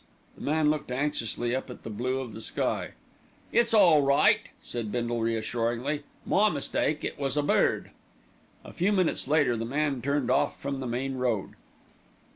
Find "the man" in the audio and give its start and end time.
0.33-0.71, 9.55-10.01